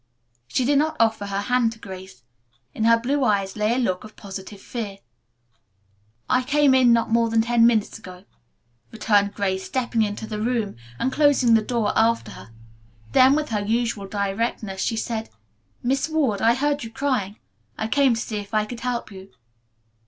She 0.47 0.65
did 0.65 0.79
not 0.79 0.97
offer 0.99 1.27
her 1.27 1.41
hand 1.41 1.73
to 1.73 1.77
Grace. 1.79 2.23
In 2.73 2.85
her 2.85 2.99
blue 2.99 3.23
eyes 3.23 3.55
lay 3.55 3.75
a 3.75 3.77
look 3.77 4.03
of 4.03 4.15
positive 4.15 4.59
fear. 4.59 4.97
"I 6.27 6.41
came 6.41 6.73
in 6.73 6.91
not 6.91 7.11
more 7.11 7.29
than 7.29 7.43
ten 7.43 7.67
minutes 7.67 7.99
ago," 7.99 8.23
returned 8.91 9.35
Grace, 9.35 9.63
stepping 9.63 10.01
into 10.01 10.25
the 10.25 10.41
room 10.41 10.75
and 10.97 11.11
closing 11.13 11.53
the 11.53 11.61
door 11.61 11.93
after 11.95 12.31
her. 12.31 12.49
Then 13.11 13.35
with 13.35 13.49
her 13.49 13.61
usual 13.63 14.07
directness 14.07 14.81
she 14.81 14.97
said, 14.97 15.29
"Miss 15.83 16.09
Ward, 16.09 16.41
I 16.41 16.55
heard 16.55 16.83
you 16.83 16.89
crying. 16.89 17.37
I 17.77 17.87
came 17.87 18.15
to 18.15 18.19
see 18.19 18.37
if 18.37 18.55
I 18.55 18.65
could 18.65 18.79
help 18.79 19.11
you." 19.11 19.29